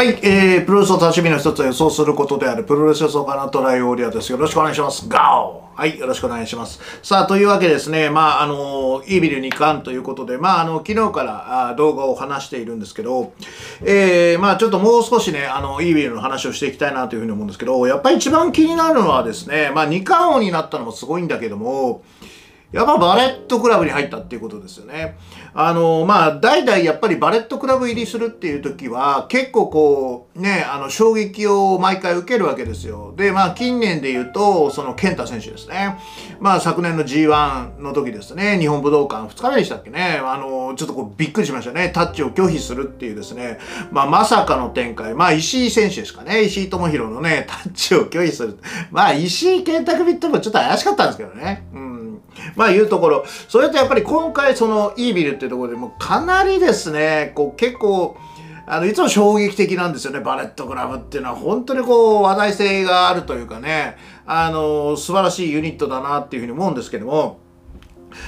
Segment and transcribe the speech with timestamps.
[0.00, 4.32] はい、えー、プロレスの楽しみの一つは予想することであるプロレス予想家のトライオーリアです。
[4.32, 5.06] よろしくお願いします。
[5.06, 6.80] ガオはい、よろしくお願いします。
[7.02, 13.34] さあ、というわけですね、まあ、あの、イービル2巻ということで、まあ、あの、昨日からあ動画を話しているんですけど、
[13.82, 22.04] えー、まあ、ちょっともう少しね、あの、イービルの話をしていきたいなというふうに思うんですけど、やっぱり一番気になるのはですね、まあ、2巻王になったのもすごいんだけども、
[22.72, 25.18] やっぱバレットクラブに入ったっていうことですよね。
[25.54, 33.12] あの、まあ、代々やっぱりバレットクラブ入りするっていう時は、結構こう、ね、あの、衝撃を毎回受けるわけですよ。
[33.16, 35.98] で、まあ、近年で言うと、その、健太選手ですね。
[36.38, 40.20] まあ、昨年の G1 の時ですね、日本武道館2日目でしたっけね。
[40.22, 41.90] あの、ちょっとこう、びっくりしましたね。
[41.92, 43.58] タッチを拒否するっていうですね、
[43.90, 45.14] まあ、まさかの展開。
[45.14, 46.44] まあ、石井選手ですかね。
[46.44, 48.58] 石井智弘のね、タッチを拒否する。
[48.92, 51.66] まあ、石井健太組ってもちょっと怪しかったんですけどね。
[51.74, 51.90] うん
[52.60, 53.24] まあいうところ。
[53.48, 58.18] それとやっぱり今回そのイービルっていうところでもかなりですね、こう結構、
[58.66, 61.36] あの、いつも衝撃的なんですよね、バレットクラブっていうのは。
[61.36, 67.38] 本当にこう、話題性があるというかね、あの、素晴らしいユニットだなっていうふうに思うんですけども、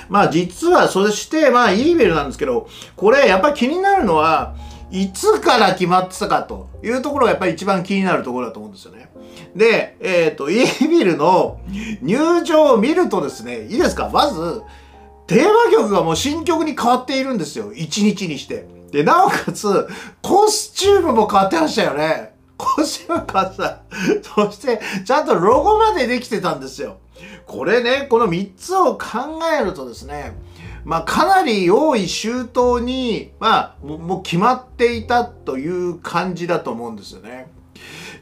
[0.08, 4.54] まあ実は、そして、まあイービルなんですけど、これやっぱり気になるのは、
[4.92, 9.10] いつから決まってたかというところがやっぱり一番気になるところだと思うんですよね。
[9.56, 11.60] で、えっ、ー、と、イービルの
[12.02, 14.10] 入場を見るとですね、いいですか？
[14.12, 14.62] まず、
[15.26, 17.72] テーマ曲がもう新曲に変わっているんですよ。
[17.72, 18.66] 1日にして。
[18.90, 19.88] で、なおかつ、
[20.20, 22.34] コスチュームも変わってましたよね。
[22.58, 23.82] コスチューム変わってた。
[24.46, 26.98] そして、ちゃんとロゴまでできてたんですよ。
[27.46, 30.34] これね、この3つを考えるとですね、
[30.84, 37.46] まあ、かなり用意周到に、まあ、もう決まっていたという感じだと思うんですよね。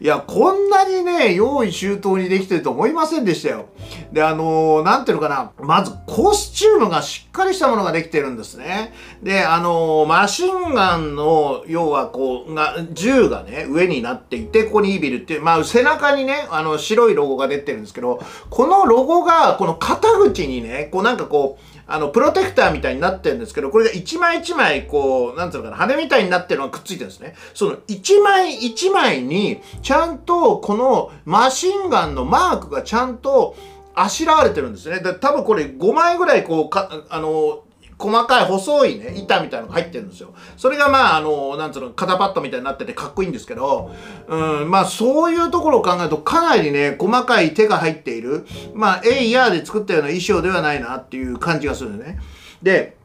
[0.03, 3.67] いや、こんなにね、用意周到にできてると思いませんでしたよ。
[4.12, 5.53] で、あのー、なんていうのかな。
[5.62, 8.95] まず、コスチュームがしっかりしたものができてるんですね。
[9.23, 27.34] で、あのー、マシンガンの、要はこう、が、銃がね、上になっていて、ここにイービルっていう、まあ、背中にね、あの、白いロゴが出てるんですけど、このロゴが、この肩口にね、こうなんかこう、あの、プロテクターみたいになってるんですけど、これが一枚一枚、こう、なんつうのかな、羽みたいになってるのがくっついてるんですね。
[27.53, 33.56] その一枚一枚に、ちゃんとこのマシンガンのマークがちゃんと
[33.93, 35.01] あしらわれてるんですね。
[35.01, 37.65] で、多分これ5枚ぐらいこう、か、あの、
[37.99, 40.33] 細かい細いね、板みたいなのが入ってるんですよ。
[40.56, 43.91] それがまあ、あの、なんつうの、肩パッドみたいになっててかっこいいんですけど、
[44.29, 52.21] うん、まあそういうところを考えるとかなりね、細かい手が入っている、まあ、エイヤーで作ったような衣装ではないなっていう感じがするんでね。
[52.62, 52.97] で、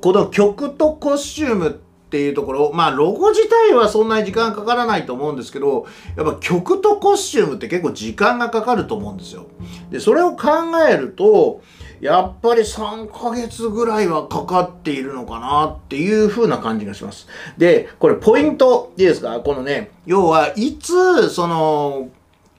[0.00, 9.46] この曲とコスチュームってていうところ、まあロゴ自体はそんなに時間かからないと思うんですけど、やっぱ曲とコスチュームって結構時間がかかると思うんですよ。
[9.90, 10.48] で、それを考
[10.88, 11.62] えると、
[12.00, 17.28] やっぱり3ヶ月ぐらいはかかっているのかなっていう風な感じがします。
[17.58, 19.38] で、これポイントいいですか？
[19.40, 22.08] このね、要はいつ、その、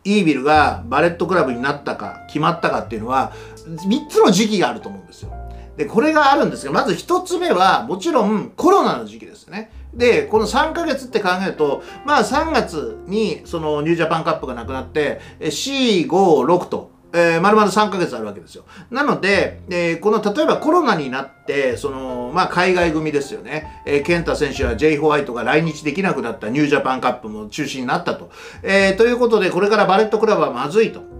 [0.03, 3.33] イービルがバレットクラブになったか、決まったかっていうのは、
[3.66, 5.31] 3つの時期があると思うんですよ。
[5.78, 9.72] で、これがあるんですが、まず1つ目は、もちろんコロナの時期ですね。
[9.94, 18.64] で、この3ヶ月って考えると、まあ3月にそのニュージャパンカップがなくなって、4、5、6と、えー、丸々3ヶ月あるわけですよ。
[18.90, 23.81] なので、えー、この、例えばコロナになって、その、まあ、海外組ですよね。
[23.86, 28.30] えー、ケンタ選手やジェイ・ホワイトが来日できなくなったニュージャパンカップも中止になったと。
[28.64, 31.11] えー、ということで、これからバレットクラブはまずいと。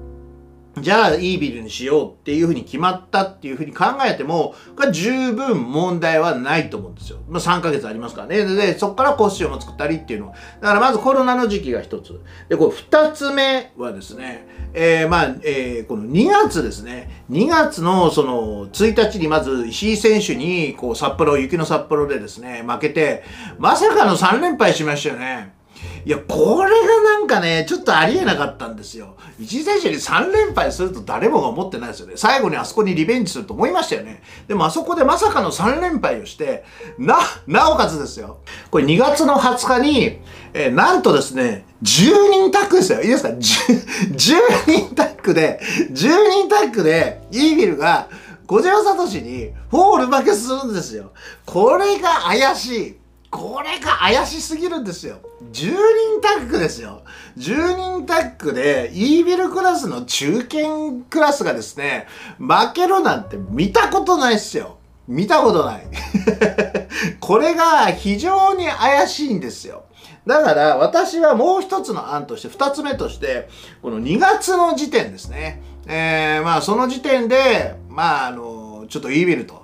[0.80, 7.20] じゃあ、イービルにしようっていうふうに決まったっていうふうに考えても、これ十分問題はないと思うんですよ。
[7.28, 8.46] まあ、3ヶ月ありますからね。
[8.46, 10.34] で、そこからコスチュームを作ったりっていうのは。
[10.62, 12.22] だからまずコロナの時期が一つ。
[12.48, 17.26] で、これ二つ目はですね、えー、まあ、えー、この2月ですね。
[17.30, 23.24] 2月のその1日にまず石井選手に、こう札幌、雪の札幌でですね、負けて、
[23.60, 25.61] まさかの3連敗しましたよね。
[26.06, 29.16] いや、これがなんかね、ちょっとありえなかったんですよ。
[29.40, 32.14] 一時選手に3連敗すると誰もが思ってないですよね。
[32.16, 34.24] 最後にあそこにリベンジすると思いましたよね。
[34.48, 36.64] でもあそこでまさかの3連敗をして、
[36.98, 38.40] な、なおかつですよ。
[38.72, 40.20] これ2月の20日に、
[40.54, 43.02] えー、なんとですね、10人タッグですよ。
[43.02, 45.60] いいですか？10, ?10 人タッグで、
[45.92, 45.94] 10
[46.30, 48.10] 人タッグで、イービルが、
[48.48, 51.14] 小島聡にフォール負けするんですよ。
[51.46, 52.98] これが怪しい。
[53.30, 55.20] これが怪しすぎるんですよ。
[55.52, 57.04] 10人タッグですよ。
[57.38, 62.08] 10人タッグで、イービルクラスの中堅クラスがですね、
[62.40, 64.78] 負けるなんて見たことないっすよ。
[65.08, 65.88] 見たことない。
[67.20, 69.84] これが非常に怪しいんですよ。
[70.26, 73.50] だから私はもう一つの案として、二つ目として、
[73.82, 75.62] この2月の時点ですね。
[75.88, 79.61] えー、まあその時点で、まああの、ちょっとイービルと。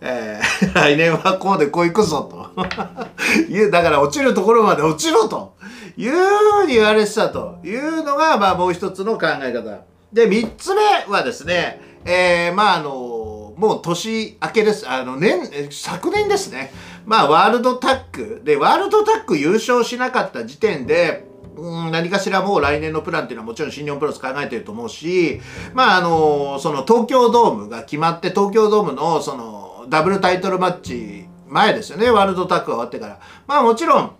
[0.00, 2.46] えー、 来年はこうでこういくぞと。
[3.70, 5.54] だから落ちるところまで落ちろと
[5.96, 9.80] いうふうに言われてたというのが、まあもう一つの考え方。
[10.12, 14.88] で、三つ目はですね、えー、まああの、もう年明けです。
[14.88, 15.40] あの、年、
[15.70, 16.72] 昨年ですね。
[17.06, 21.26] まあワールドタックで、ワールドタック優勝しなかった時点で、
[21.56, 25.40] うん何かしらもう来年のプランっていうのはもちろん新日本プロレス考えてると思うし、
[25.72, 33.18] まああの、その東京ドームが決まって、東京ドームのそのダブルタイトルマッチ前ですよね、ワールドタックが終わってから。
[33.46, 34.12] まあもちろん、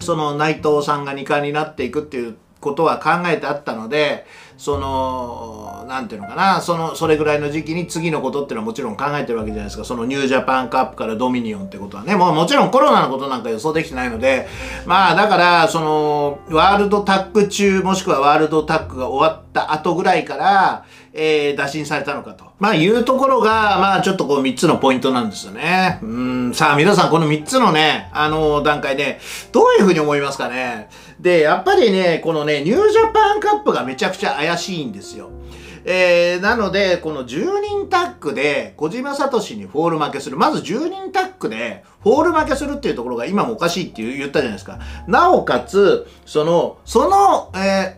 [0.00, 4.26] その内藤さんが2冠になっていくっていうことは考えてあったので、
[4.58, 9.84] その、なんていうのかな、その、それぐらいの時期に次のことっていうのはもちろん考えてるわけじゃないですか。
[9.84, 12.14] そのニュージャパンカップからドミニオンってことはね。
[12.14, 14.46] もうもちろんコロナのことなんか予想できてないので、
[14.84, 22.44] まあだから、その、ワールドタッグ中、もしくはワールドタッグが終わった後ぐらいから、えー、打診されたのかと。
[22.58, 25.98] まあいうところが、まあちょっとこう3つのポイントなんですよね。
[26.02, 29.18] うん、さあ皆さんこの3つのね、あの段階で、
[29.52, 30.88] どういうふうに思いますかね。
[31.18, 35.30] で、やっぱりね、このね、ニュージャパンカップがめちゃくちゃ怪しいんですよ。
[35.84, 40.36] えー、なので、この10人タッグで小島聡にフォール負けする。
[40.36, 44.78] まず10人タッグでフォール負けするっていうところが今もおかしいって言ったじゃないですか。
[45.06, 47.96] なおかつ、その、その、え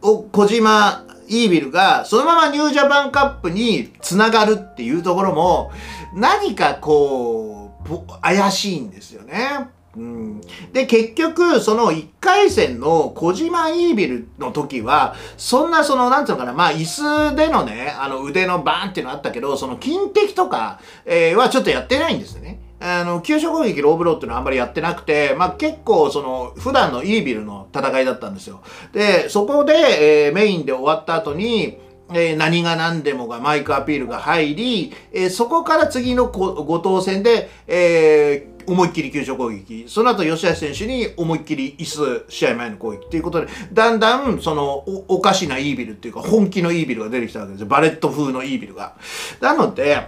[0.00, 5.70] ー、小島イービルがそのままニュージャパンカップにつながるっていうところも
[6.12, 9.70] 何かこう怪しいんですよね。
[9.96, 10.40] うん、
[10.72, 22.59] で、結局、その1回戦の小島イービルの時は、そんなその、なんていうのかな、まあ、椅子でのね、あの腕のバーンっていうのあったけど、その金敵とか、えー、はちょっとやってないんですよね。
[22.80, 28.62] あの、急所攻撃ローブローっていうのはあんまりやってなくて、まあ、結構その、普段のイービルの戦いだったんですよ。
[28.92, 31.78] で、そこで、えー、メインで終わった後に、
[32.12, 39.84] えー、何が何でもがマイクアピールが入り、えー、そこから次の後藤戦で、えー、思いっきり急所攻撃。
[39.88, 47.66] その後、吉橋選手に思いっきり椅子、試合前の攻撃っていうことで、だんだん、そのお、おかしなイービルっていうか、本気のイービルが出てきたわけですよ。
[47.66, 48.94] バレット風のイービルが。
[49.40, 50.06] なので、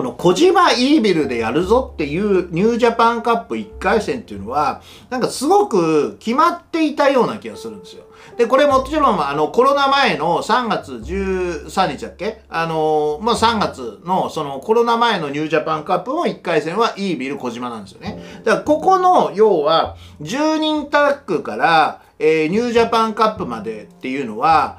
[0.00, 4.80] この小島イービルでやるぞっていうニュージャパンカップ1回戦っていうのは、
[5.10, 8.04] なんかすごく決まっていたような気がするんですよ。
[8.38, 12.40] で、これもちろん、あの、コロナ前の3月13日だっけ？
[12.48, 18.22] あの、まあ、3月の、その、コロナ前のニュージャパンカップも1回戦はイービル小島なんですよね。
[18.42, 24.78] だから、ここの、要は、10人タックから、えー、ニュージャパンカップまでっていうのは、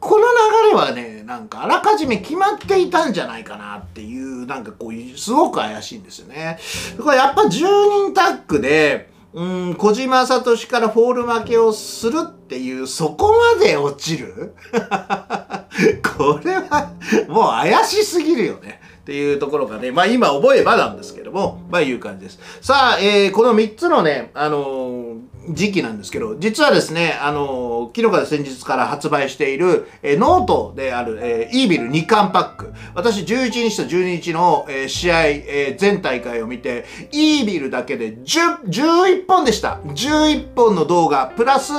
[0.00, 6.58] この流れはね、なんかあらかじめ決まっていたんじゃないかなっていう、なんかこう、すごく怪しいんですよね。
[7.02, 14.54] これやっぱ10人タッグで、うん、小島聡からフォール負けをするっていう、そこまで落ちる？
[16.16, 16.92] これは、
[17.28, 18.80] もう怪しすぎるよね。
[19.00, 22.40] っていうところがね、まあ今思えばなんですけども、まあいう感じです。
[22.60, 25.16] さあ、えー、この3つのね、あのー
[25.50, 32.72] 時期なんですけど、実はですね、あの、昨日から先日から発売している、えー、ノートである、えー、 EVIL2冠パック。
[32.94, 39.80] 私11日と12日の、えー、試合、えー、全大会を見て、イービルだけで10、11本でした。
[39.84, 41.72] 11本の動画、プラス、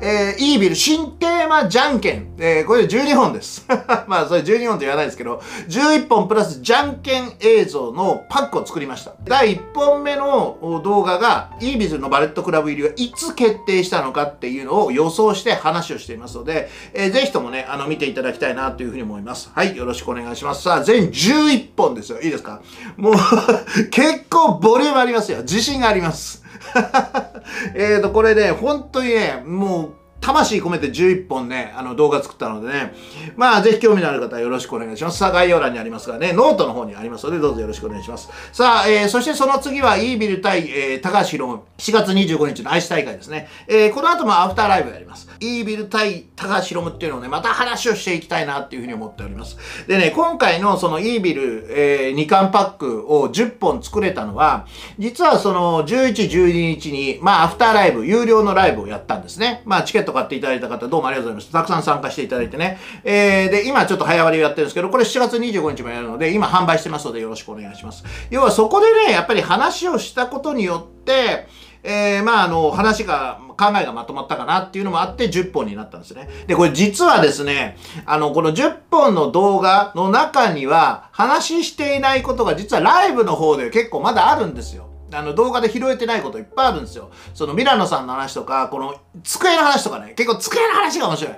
[0.00, 2.34] えー、イービル新テーマじゃんけん。
[2.38, 3.66] えー、これで12本です。
[4.08, 9.12] まあ、それ12本と言わないですけど、11本プラスじゃんけん映像のパックを作りました。
[9.24, 19.50] 第1本目の動画が、イービルのバレットクラブ入りはいつ決定したのかっていうのを予想して話をしていますので、えー、ぜひともね、あの、見ていただきたいなというふうに思います。
[19.54, 20.62] はい、よろしくお願いします。
[20.62, 22.20] さあ、全11本ですよ。
[22.20, 22.60] いいですか？
[22.96, 23.14] もう
[23.90, 25.42] 結構ボリュームありますよ。
[25.42, 26.42] 自信があります。
[27.74, 32.94] えっと、これね、本当にね、もう、魂込めて11本ね、あの動画作ったのでね、
[33.36, 35.18] まあぜひ興味のある方はよろしくお願いします。
[35.18, 38.30] さあ概要欄にありますがね、ノートの方にありますのでどうぞよろしくお願いします。
[38.52, 43.48] さあ、えー、そしてその次は EVIL対、えー、高橋ヒロム4月25日のアイス大会ですね。
[43.66, 45.28] えー、この後もアフターライブやります。
[45.40, 49.56] EVIL対高橋ヒロムっていうのをね、また話をしていきたいなっていうふうに思っております。
[49.88, 54.66] でね、今回のそのイービル、えー、2巻パックを10本作れたのは、
[54.98, 59.62] 実はその11、12日に、まあアフターライブ、有料のライブをやったんですね。
[59.64, 61.52] まあチケットト買っていただいた方、どうもありがとうございます。
[61.52, 62.78] たくさん参加していただいてね。
[63.02, 68.04] えー、で、今ちょっと早割りをやってるんですけど、これ7月25日もやるので、今販売してますのでよろしくお願いします。
[68.30, 71.46] 要はそこでね、やっぱり話をしたことによって、
[71.84, 76.28] えー、まあ、あの、話が、考えがまとまったかなっていうのもあって10本になったんですね。
[76.46, 77.76] で、これ実はですね、
[78.06, 84.91] あの、この10本の動画の中には話していないことが実はライブの方で結構まだあるんですよ。
[85.12, 87.10] あの動画で拾えてないこといっぱいあるんですよ。
[87.34, 91.34] そのミラノさんの話とか、この机の話とかね、結構机の話が面白い。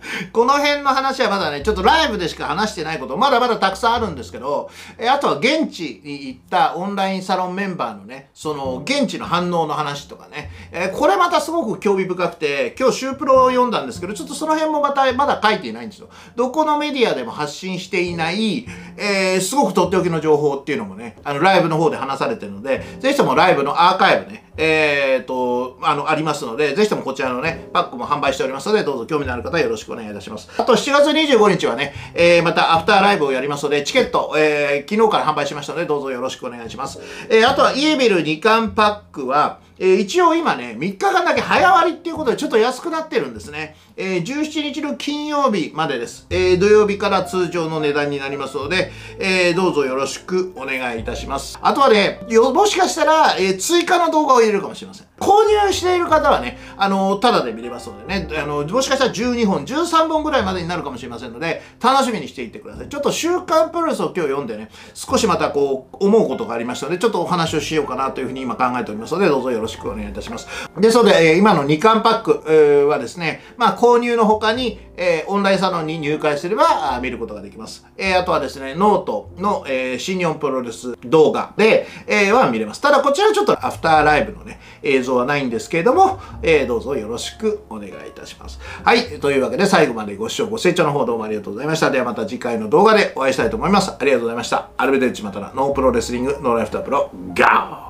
[0.32, 16.08] この辺の話はまだね、ちょっとライブでしか話してないこと、まだまだたくさんあるんですけど、えあとは現地に行ったオンラインサロンメンバーのね、その現地の反応の話とかね、えこれまたすごく興味深くて、今日シュープロを読んだんですけど、ちょっとその辺もまた、まだ書いていないんですよ。
[16.36, 18.66] どこのメディアでも発信していない、
[18.96, 30.48] えー、すごくとっておきの情報っていうのもね、あの、ライブの方で話されてるので、ぜひともライブのアーカイブね、えー、と、あの、ありますので、ぜひともこちらのね、パックも販売しておりますので、どうぞ興味のある方よろしくお願いいたします。
[30.56, 37.00] あと、7月25日はね、えー、またアフターライブをやりますので、チケット、えー、昨日から販売しましたので、どうぞよろしくお願いします。
[37.28, 43.76] えー、あとは、イエビル2巻パックは、え、一応今ね、3日間だけ早割っていうことでちょっと安くなってるんですね。
[44.02, 46.26] えー、17日の金曜日までです。
[46.30, 51.58] えー、土曜日から通常の値段になりますので、えー、どうぞよろしくお願いいたします。
[51.60, 55.06] あとはね、もしかしたら、え、追加の動画を入れるかもしれません。
[55.18, 62.88] 購入している方はね、あの、ただで見れますのでね、あの、もしかしたら12本、13本ぐらいまでになるかもしれませんので、楽しみにしていってください。
[62.88, 70.48] ちょっと週刊プロレスを今日読んでね、少しまたこう、思うことがありましたので、ちょっとお話をしようかなというふうに今考えておりますので、どうぞよろしくお願いいたします。
[70.78, 77.84] ですので、え、今の2冠パック、え、はですね、まあ、購入の他に、えー、オンラインサロンに入会すれば見ることができます。
[77.96, 82.80] えー、あとはですね、ノートの、えー、新日本プロレス動画で、えー、は見れます。
[82.80, 88.60] ただこちらちょっとアフターライブのね、映像はないんですけれども、えー、どうぞよろしくお願いいたします。
[88.84, 89.18] はい。
[89.18, 91.90] というわけで最後までご視聴ご清聴の方どうもありがとうございました。
[91.90, 93.90] ではまた次回の動画でお会いしたいと思います。
[93.90, 94.68] ありがとうございました。
[94.76, 97.89] アルベデッチまたらノープロレスリングノーライフタープロガー